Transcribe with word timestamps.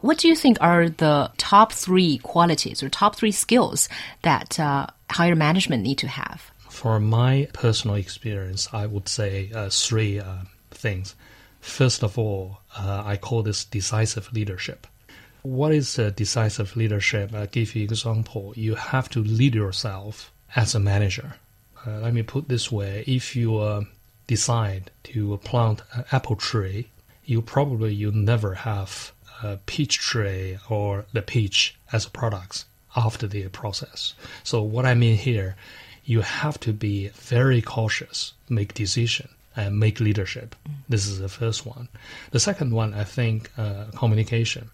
What 0.00 0.18
do 0.18 0.28
you 0.28 0.36
think 0.36 0.58
are 0.60 0.90
the 0.90 1.30
top 1.38 1.72
three 1.72 2.18
qualities 2.18 2.82
or 2.82 2.90
top 2.90 3.16
three 3.16 3.32
skills 3.32 3.88
that 4.20 4.60
uh, 4.60 4.88
higher 5.08 5.34
management 5.34 5.82
need 5.82 5.96
to 5.98 6.08
have? 6.08 6.50
For 6.68 7.00
my 7.00 7.48
personal 7.54 7.96
experience, 7.96 8.68
I 8.74 8.84
would 8.84 9.08
say 9.08 9.50
uh, 9.54 9.70
three 9.70 10.20
uh, 10.20 10.44
things. 10.70 11.14
First 11.62 12.04
of 12.04 12.18
all, 12.18 12.60
uh, 12.76 13.04
I 13.06 13.16
call 13.16 13.42
this 13.42 13.64
decisive 13.64 14.30
leadership. 14.34 14.86
What 15.40 15.72
is 15.72 15.94
decisive 15.94 16.76
leadership? 16.76 17.32
I'll 17.32 17.46
give 17.46 17.74
you 17.74 17.84
example. 17.84 18.52
You 18.54 18.74
have 18.74 19.08
to 19.10 19.20
lead 19.24 19.54
yourself 19.54 20.30
as 20.54 20.74
a 20.74 20.80
manager. 20.80 21.36
Uh, 21.86 22.00
let 22.00 22.12
me 22.12 22.22
put 22.22 22.48
this 22.48 22.70
way: 22.70 23.02
if 23.06 23.34
you 23.34 23.56
uh, 23.58 23.84
decide 24.26 24.90
to 25.04 25.38
plant 25.38 25.82
an 25.94 26.04
apple 26.12 26.36
tree, 26.36 26.88
you 27.24 27.40
probably 27.40 27.94
you 27.94 28.12
never 28.12 28.54
have 28.54 29.12
a 29.42 29.58
peach 29.66 29.98
tree 29.98 30.58
or 30.68 31.06
the 31.12 31.22
peach 31.22 31.76
as 31.92 32.06
a 32.06 32.10
products 32.10 32.66
after 32.94 33.26
the 33.26 33.48
process. 33.48 34.14
So 34.42 34.62
what 34.62 34.86
I 34.86 34.94
mean 34.94 35.16
here 35.16 35.56
you 36.06 36.20
have 36.20 36.58
to 36.60 36.72
be 36.72 37.08
very 37.08 37.60
cautious, 37.60 38.32
make 38.48 38.72
decision, 38.74 39.28
and 39.56 39.78
make 39.78 39.98
leadership. 39.98 40.54
This 40.88 41.06
is 41.08 41.18
the 41.18 41.28
first 41.28 41.66
one. 41.66 41.88
The 42.30 42.38
second 42.38 42.72
one, 42.72 42.94
I 42.94 43.02
think, 43.02 43.50
uh, 43.58 43.86
communication. 43.96 44.70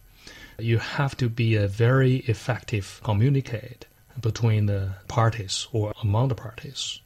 You 0.58 0.78
have 0.78 1.16
to 1.16 1.30
be 1.30 1.56
a 1.56 1.66
very 1.66 2.16
effective 2.26 3.00
communicate 3.02 3.86
between 4.20 4.66
the 4.66 4.90
parties 5.08 5.66
or 5.72 5.94
among 6.02 6.28
the 6.28 6.34
parties. 6.34 7.00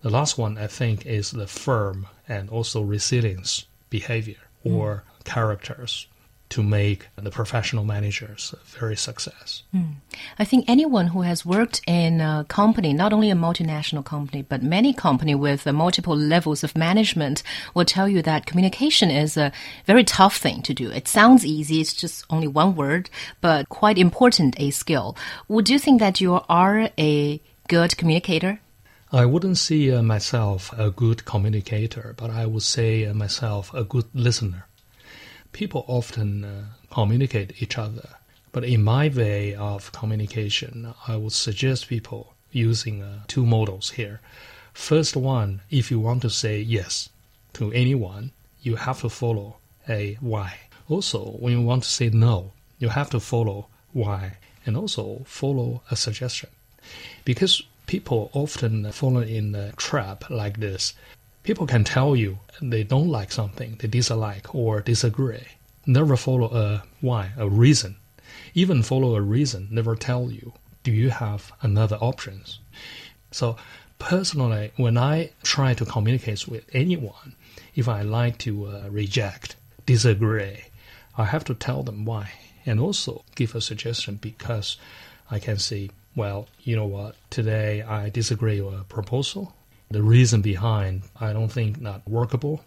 The 0.00 0.10
last 0.10 0.38
one, 0.38 0.56
I 0.56 0.66
think, 0.66 1.04
is 1.04 1.32
the 1.32 1.46
firm 1.46 2.06
and 2.26 2.48
also 2.48 2.80
resilience 2.80 3.66
behavior 3.90 4.40
or 4.64 5.04
mm. 5.20 5.24
characters 5.24 6.06
to 6.50 6.62
make 6.62 7.08
the 7.16 7.30
professional 7.30 7.84
managers 7.84 8.54
very 8.64 8.96
success. 8.96 9.62
Mm. 9.74 9.94
I 10.38 10.44
think 10.44 10.64
anyone 10.66 11.08
who 11.08 11.22
has 11.22 11.44
worked 11.44 11.82
in 11.86 12.20
a 12.20 12.46
company, 12.48 12.92
not 12.92 13.12
only 13.12 13.30
a 13.30 13.34
multinational 13.34 14.04
company, 14.04 14.42
but 14.42 14.62
many 14.62 14.94
company 14.94 15.34
with 15.34 15.66
uh, 15.66 15.72
multiple 15.72 16.16
levels 16.16 16.64
of 16.64 16.76
management 16.76 17.42
will 17.74 17.84
tell 17.84 18.08
you 18.08 18.22
that 18.22 18.46
communication 18.46 19.10
is 19.10 19.36
a 19.36 19.52
very 19.84 20.04
tough 20.04 20.36
thing 20.36 20.62
to 20.62 20.72
do. 20.72 20.90
It 20.90 21.06
sounds 21.06 21.44
easy. 21.44 21.80
It's 21.80 21.94
just 21.94 22.24
only 22.30 22.48
one 22.48 22.74
word, 22.74 23.10
but 23.40 23.68
quite 23.68 23.98
important 23.98 24.58
a 24.58 24.70
skill. 24.70 25.16
Would 25.48 25.68
you 25.68 25.78
think 25.78 26.00
that 26.00 26.20
you 26.20 26.40
are 26.48 26.88
a 26.98 27.40
good 27.68 27.96
communicator? 27.96 28.60
I 29.10 29.24
wouldn't 29.24 29.56
see 29.58 29.92
uh, 29.92 30.02
myself 30.02 30.72
a 30.78 30.90
good 30.90 31.24
communicator, 31.24 32.14
but 32.16 32.30
I 32.30 32.44
would 32.44 32.62
say 32.62 33.06
uh, 33.06 33.14
myself 33.14 33.72
a 33.72 33.84
good 33.84 34.04
listener 34.12 34.68
people 35.52 35.84
often 35.88 36.44
uh, 36.44 36.64
communicate 36.90 37.62
each 37.62 37.78
other. 37.78 38.08
But 38.52 38.64
in 38.64 38.82
my 38.82 39.08
way 39.08 39.54
of 39.54 39.92
communication, 39.92 40.94
I 41.06 41.16
would 41.16 41.32
suggest 41.32 41.88
people 41.88 42.34
using 42.50 43.02
uh, 43.02 43.20
two 43.26 43.44
models 43.44 43.90
here. 43.90 44.20
First 44.72 45.16
one, 45.16 45.60
if 45.70 45.90
you 45.90 46.00
want 46.00 46.22
to 46.22 46.30
say 46.30 46.60
yes 46.60 47.10
to 47.54 47.72
anyone, 47.72 48.30
you 48.62 48.76
have 48.76 49.00
to 49.00 49.08
follow 49.08 49.56
a 49.88 50.16
why. 50.20 50.58
Also, 50.88 51.36
when 51.40 51.52
you 51.52 51.62
want 51.62 51.82
to 51.82 51.88
say 51.88 52.08
no, 52.08 52.52
you 52.78 52.88
have 52.88 53.10
to 53.10 53.20
follow 53.20 53.66
why 53.92 54.36
and 54.64 54.76
also 54.76 55.22
follow 55.26 55.82
a 55.90 55.96
suggestion. 55.96 56.50
Because 57.24 57.62
people 57.86 58.30
often 58.32 58.90
fall 58.92 59.18
in 59.18 59.54
a 59.54 59.72
trap 59.72 60.30
like 60.30 60.60
this. 60.60 60.94
People 61.48 61.66
can 61.66 61.82
tell 61.82 62.14
you 62.14 62.40
they 62.60 62.84
don't 62.84 63.08
like 63.08 63.32
something, 63.32 63.76
they 63.78 63.88
dislike 63.88 64.54
or 64.54 64.82
disagree. 64.82 65.46
Never 65.86 66.14
follow 66.14 66.50
a 66.52 66.82
why, 67.00 67.32
a 67.38 67.48
reason. 67.48 67.96
Even 68.52 68.82
follow 68.82 69.16
a 69.16 69.22
reason, 69.22 69.66
never 69.70 69.96
tell 69.96 70.30
you, 70.30 70.52
do 70.82 70.92
you 70.92 71.08
have 71.08 71.50
another 71.62 71.96
options? 72.02 72.58
So 73.30 73.56
personally, 73.98 74.72
when 74.76 74.98
I 74.98 75.30
try 75.42 75.72
to 75.72 75.86
communicate 75.86 76.46
with 76.46 76.66
anyone, 76.74 77.34
if 77.74 77.88
I 77.88 78.02
like 78.02 78.36
to 78.40 78.66
uh, 78.66 78.88
reject, 78.90 79.56
disagree, 79.86 80.64
I 81.16 81.24
have 81.24 81.44
to 81.44 81.54
tell 81.54 81.82
them 81.82 82.04
why 82.04 82.30
and 82.66 82.78
also 82.78 83.24
give 83.36 83.54
a 83.54 83.62
suggestion 83.62 84.16
because 84.16 84.76
I 85.30 85.38
can 85.38 85.56
say, 85.56 85.88
well, 86.14 86.46
you 86.60 86.76
know 86.76 86.84
what, 86.84 87.16
today 87.30 87.80
I 87.80 88.10
disagree 88.10 88.60
with 88.60 88.78
a 88.78 88.84
proposal 88.84 89.54
the 89.90 90.02
reason 90.02 90.42
behind 90.42 91.02
I 91.20 91.32
don't 91.32 91.50
think 91.50 91.80
not 91.80 92.06
workable. 92.08 92.64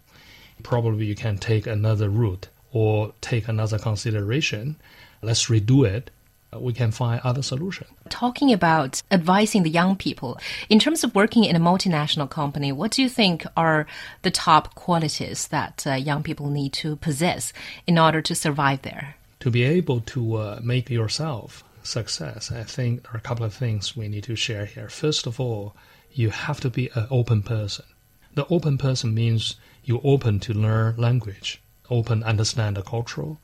Probably 0.63 1.05
you 1.05 1.15
can 1.15 1.37
take 1.37 1.67
another 1.67 2.09
route 2.09 2.47
or 2.71 3.13
take 3.21 3.47
another 3.47 3.77
consideration. 3.77 4.75
Let's 5.21 5.45
redo 5.45 5.87
it. 5.87 6.11
We 6.53 6.73
can 6.73 6.91
find 6.91 7.21
other 7.23 7.41
solution. 7.41 7.87
Talking 8.09 8.51
about 8.51 9.01
advising 9.09 9.63
the 9.63 9.69
young 9.69 9.95
people 9.95 10.37
in 10.69 10.79
terms 10.79 11.03
of 11.03 11.15
working 11.15 11.45
in 11.45 11.55
a 11.55 11.59
multinational 11.59 12.29
company, 12.29 12.73
what 12.73 12.91
do 12.91 13.01
you 13.01 13.07
think 13.07 13.45
are 13.55 13.87
the 14.23 14.31
top 14.31 14.75
qualities 14.75 15.47
that 15.47 15.87
uh, 15.87 15.93
young 15.93 16.23
people 16.23 16.49
need 16.49 16.73
to 16.73 16.97
possess 16.97 17.53
in 17.87 17.97
order 17.97 18.21
to 18.21 18.35
survive 18.35 18.81
there? 18.81 19.15
To 19.39 19.49
be 19.49 19.63
able 19.63 20.01
to 20.01 20.35
uh, 20.35 20.59
make 20.61 20.89
yourself 20.89 21.63
success, 21.83 22.51
I 22.51 22.63
think 22.63 23.03
there 23.03 23.13
are 23.13 23.17
a 23.17 23.21
couple 23.21 23.45
of 23.45 23.53
things 23.53 23.95
we 23.95 24.09
need 24.09 24.25
to 24.25 24.35
share 24.35 24.65
here. 24.65 24.89
First 24.89 25.25
of 25.27 25.39
all, 25.39 25.73
you 26.13 26.29
have 26.29 26.59
to 26.61 26.69
be 26.69 26.89
an 26.95 27.07
open 27.09 27.43
person. 27.43 27.85
The 28.33 28.47
open 28.47 28.77
person 28.77 29.13
means 29.13 29.55
you're 29.83 30.01
open 30.03 30.39
to 30.41 30.53
learn 30.53 30.95
language, 30.97 31.61
open 31.89 32.23
understand 32.23 32.77
the 32.77 32.81
cultural, 32.81 33.39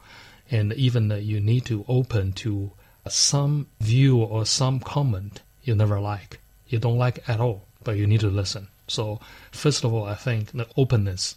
and 0.50 0.74
even 0.74 1.12
you 1.12 1.40
need 1.40 1.66
to 1.66 1.84
open 1.88 2.34
to 2.34 2.72
some 3.08 3.68
view 3.80 4.18
or 4.18 4.46
some 4.46 4.80
comment 4.80 5.42
you 5.64 5.76
never 5.76 6.00
like, 6.00 6.40
you 6.68 6.80
don't 6.80 6.98
like 6.98 7.28
at 7.28 7.40
all, 7.40 7.66
but 7.84 7.98
you 7.98 8.08
need 8.08 8.22
to 8.22 8.30
listen. 8.30 8.70
So 8.88 9.20
first 9.52 9.84
of 9.84 9.94
all, 9.94 10.06
I 10.06 10.16
think 10.16 10.52
the 10.52 10.68
openness. 10.78 11.36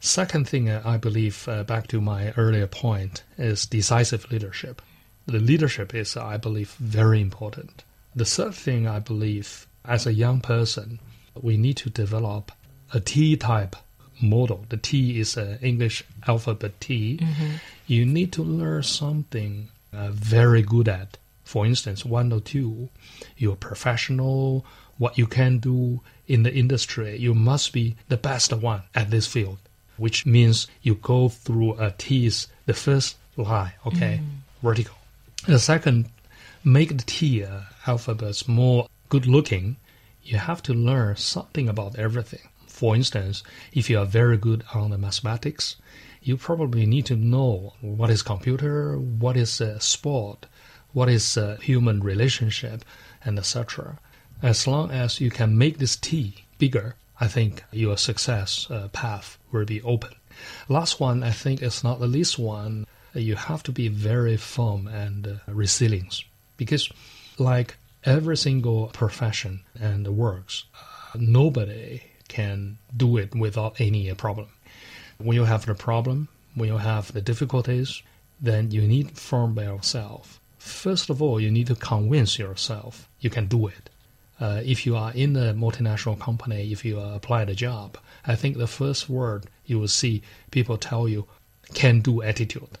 Second 0.00 0.48
thing 0.48 0.70
I 0.70 0.96
believe, 0.96 1.48
uh, 1.48 1.62
back 1.64 1.86
to 1.88 2.00
my 2.00 2.32
earlier 2.36 2.66
point, 2.66 3.22
is 3.38 3.66
decisive 3.66 4.30
leadership. 4.30 4.82
The 5.26 5.38
leadership 5.38 5.94
is, 5.94 6.16
I 6.16 6.36
believe, 6.36 6.72
very 6.72 7.20
important. 7.20 7.84
The 8.14 8.24
third 8.24 8.54
thing 8.54 8.86
I 8.86 8.98
believe 8.98 9.66
as 9.84 10.06
a 10.06 10.12
young 10.12 10.40
person, 10.40 10.98
we 11.40 11.56
need 11.56 11.76
to 11.78 11.90
develop 11.90 12.52
a 12.92 13.00
T 13.00 13.36
type 13.36 13.76
model. 14.20 14.66
The 14.68 14.76
T 14.76 15.18
is 15.18 15.36
an 15.36 15.58
English 15.62 16.04
alphabet 16.26 16.80
T. 16.80 17.18
Mm-hmm. 17.20 17.50
You 17.86 18.04
need 18.04 18.32
to 18.32 18.42
learn 18.42 18.82
something 18.82 19.68
uh, 19.92 20.10
very 20.10 20.62
good 20.62 20.88
at. 20.88 21.16
For 21.44 21.66
instance, 21.66 22.04
one 22.04 22.32
or 22.32 22.40
two, 22.40 22.88
you're 23.36 23.56
professional, 23.56 24.64
what 24.98 25.18
you 25.18 25.26
can 25.26 25.58
do 25.58 26.00
in 26.28 26.42
the 26.44 26.54
industry, 26.54 27.16
you 27.16 27.34
must 27.34 27.72
be 27.72 27.96
the 28.08 28.16
best 28.16 28.52
one 28.52 28.82
at 28.94 29.10
this 29.10 29.26
field, 29.26 29.58
which 29.96 30.26
means 30.26 30.68
you 30.82 30.94
go 30.94 31.28
through 31.28 31.72
a 31.80 31.92
T's, 31.96 32.46
the 32.66 32.74
first 32.74 33.16
line, 33.36 33.72
okay, 33.86 34.20
mm. 34.22 34.62
vertical. 34.62 34.94
The 35.46 35.58
second, 35.58 36.10
make 36.62 36.90
the 36.90 37.02
T 37.04 37.42
uh, 37.42 37.62
alphabets 37.86 38.46
more 38.46 38.86
good 39.10 39.26
looking, 39.26 39.76
you 40.22 40.38
have 40.38 40.62
to 40.62 40.72
learn 40.72 41.16
something 41.16 41.68
about 41.68 41.98
everything. 41.98 42.48
For 42.66 42.96
instance, 42.96 43.42
if 43.72 43.90
you 43.90 43.98
are 43.98 44.06
very 44.06 44.38
good 44.38 44.64
on 44.72 44.90
the 44.90 44.98
mathematics, 44.98 45.76
you 46.22 46.36
probably 46.36 46.86
need 46.86 47.06
to 47.06 47.16
know 47.16 47.74
what 47.80 48.08
is 48.08 48.22
computer, 48.22 48.98
what 48.98 49.36
is 49.36 49.60
uh, 49.60 49.78
sport, 49.78 50.46
what 50.92 51.08
is 51.08 51.36
uh, 51.36 51.58
human 51.60 52.00
relationship, 52.02 52.84
and 53.24 53.38
etc. 53.38 53.98
As 54.42 54.66
long 54.66 54.90
as 54.90 55.20
you 55.20 55.30
can 55.30 55.58
make 55.58 55.78
this 55.78 55.96
T 55.96 56.44
bigger, 56.58 56.94
I 57.20 57.26
think 57.26 57.64
your 57.72 57.98
success 57.98 58.66
uh, 58.70 58.88
path 58.88 59.38
will 59.50 59.66
be 59.66 59.82
open. 59.82 60.14
Last 60.68 61.00
one, 61.00 61.22
I 61.22 61.32
think 61.32 61.62
is 61.62 61.84
not 61.84 62.00
the 62.00 62.06
least 62.06 62.38
one. 62.38 62.86
You 63.12 63.34
have 63.34 63.62
to 63.64 63.72
be 63.72 63.88
very 63.88 64.36
firm 64.36 64.86
and 64.86 65.40
resilient 65.46 66.22
because, 66.56 66.88
like 67.38 67.76
every 68.04 68.36
single 68.36 68.88
profession 68.88 69.60
and 69.78 70.06
works, 70.08 70.64
uh, 70.74 71.18
nobody 71.18 72.02
can 72.28 72.78
do 72.96 73.16
it 73.16 73.34
without 73.34 73.80
any 73.80 74.12
problem. 74.14 74.48
When 75.18 75.36
you 75.36 75.44
have 75.44 75.66
the 75.66 75.74
problem, 75.74 76.28
when 76.54 76.68
you 76.68 76.78
have 76.78 77.12
the 77.12 77.20
difficulties, 77.20 78.02
then 78.40 78.70
you 78.70 78.82
need 78.82 79.18
firm 79.18 79.54
by 79.54 79.64
yourself. 79.64 80.40
First 80.58 81.10
of 81.10 81.20
all, 81.20 81.40
you 81.40 81.50
need 81.50 81.66
to 81.68 81.74
convince 81.74 82.38
yourself 82.38 83.08
you 83.20 83.30
can 83.30 83.46
do 83.46 83.66
it. 83.66 83.90
Uh, 84.40 84.62
if 84.64 84.86
you 84.86 84.96
are 84.96 85.12
in 85.12 85.36
a 85.36 85.52
multinational 85.52 86.18
company, 86.18 86.72
if 86.72 86.84
you 86.84 86.98
apply 86.98 87.44
the 87.44 87.54
job, 87.54 87.98
I 88.26 88.36
think 88.36 88.56
the 88.56 88.66
first 88.66 89.08
word 89.08 89.46
you 89.66 89.78
will 89.78 89.88
see 89.88 90.22
people 90.50 90.78
tell 90.78 91.06
you 91.08 91.26
can 91.74 92.00
do 92.00 92.22
attitude. 92.22 92.78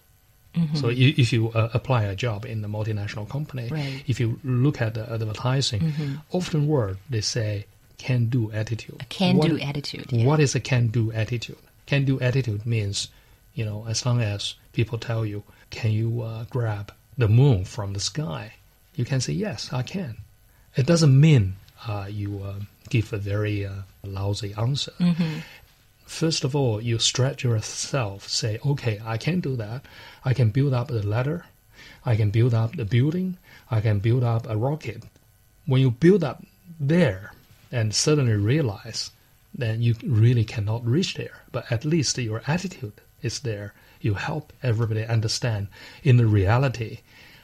Mm-hmm. 0.54 0.76
So 0.76 0.88
if 0.90 1.32
you 1.32 1.50
uh, 1.50 1.70
apply 1.74 2.04
a 2.04 2.16
job 2.16 2.44
in 2.44 2.64
a 2.64 2.68
multinational 2.68 3.28
company, 3.28 3.68
right. 3.68 4.02
if 4.06 4.18
you 4.18 4.40
look 4.42 4.80
at 4.80 4.94
the 4.94 5.10
advertising, 5.12 5.80
mm-hmm. 5.80 6.14
often 6.32 6.66
word 6.66 6.98
they 7.08 7.20
say 7.20 7.66
can 7.98 8.26
do 8.26 8.50
attitude. 8.52 8.96
A 9.00 9.04
can 9.04 9.38
do 9.38 9.58
attitude. 9.60 10.06
Yeah. 10.10 10.26
What 10.26 10.40
is 10.40 10.54
a 10.54 10.60
can 10.60 10.88
do 10.88 11.12
attitude? 11.12 11.58
Can 11.86 12.04
do 12.04 12.18
attitude 12.20 12.66
means, 12.66 13.08
you 13.54 13.64
know, 13.64 13.84
as 13.88 14.04
long 14.04 14.20
as 14.20 14.54
people 14.72 14.98
tell 14.98 15.24
you 15.24 15.44
can 15.70 15.92
you 15.92 16.22
uh, 16.22 16.44
grab 16.50 16.92
the 17.16 17.28
moon 17.28 17.64
from 17.64 17.92
the 17.92 18.00
sky? 18.00 18.54
You 18.96 19.04
can 19.04 19.20
say, 19.20 19.32
yes, 19.32 19.72
I 19.72 19.82
can. 19.82 20.16
It 20.76 20.86
doesn't 20.86 21.18
mean 21.18 21.56
uh, 21.86 22.06
you 22.10 22.42
uh, 22.44 22.54
give 22.88 23.12
a 23.12 23.18
very 23.18 23.64
uh, 23.64 23.82
lousy 24.04 24.52
answer. 24.54 24.92
First 26.10 26.44
of 26.44 26.54
all, 26.54 26.82
you 26.82 26.98
stretch 26.98 27.44
yourself, 27.44 28.28
say, 28.28 28.58
okay, 28.66 29.00
I 29.02 29.16
can 29.16 29.40
do 29.40 29.56
that. 29.56 29.86
I 30.22 30.34
can 30.34 30.50
build 30.50 30.74
up 30.74 30.88
the 30.88 31.06
ladder. 31.06 31.46
I 32.04 32.14
can 32.14 32.30
build 32.30 32.52
up 32.52 32.76
the 32.76 32.84
building. 32.84 33.38
I 33.70 33.80
can 33.80 34.00
build 34.00 34.22
up 34.22 34.46
a 34.46 34.56
rocket. 34.56 35.04
When 35.64 35.80
you 35.80 35.92
build 35.92 36.22
up 36.22 36.44
there 36.78 37.32
and 37.72 37.94
suddenly 37.94 38.34
realize, 38.34 39.12
then 39.54 39.80
you 39.80 39.94
really 40.04 40.44
cannot 40.44 40.84
reach 40.84 41.14
there. 41.14 41.42
But 41.52 41.72
at 41.72 41.86
least 41.86 42.18
your 42.18 42.42
attitude 42.46 43.00
is 43.22 43.38
there. 43.38 43.72
You 44.02 44.14
help 44.14 44.52
everybody 44.62 45.06
understand 45.06 45.68
in 46.02 46.18
the 46.18 46.26
reality, 46.26 46.98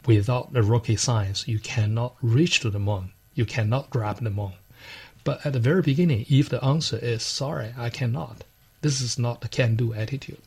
without 0.04 0.52
the 0.52 0.62
rocket 0.62 1.00
science, 1.00 1.48
you 1.48 1.60
cannot 1.60 2.16
reach 2.20 2.60
to 2.60 2.70
the 2.70 2.80
moon. 2.80 3.12
You 3.34 3.46
cannot 3.46 3.88
grab 3.88 4.20
the 4.20 4.28
moon. 4.28 4.52
But 5.24 5.46
at 5.46 5.54
the 5.54 5.60
very 5.60 5.82
beginning, 5.82 6.26
if 6.28 6.50
the 6.50 6.62
answer 6.62 6.98
is 6.98 7.22
sorry, 7.22 7.72
I 7.78 7.90
cannot, 7.90 8.44
this 8.80 9.00
is 9.00 9.18
not 9.18 9.44
a 9.44 9.48
can 9.48 9.76
do 9.76 9.94
attitude. 9.94 10.42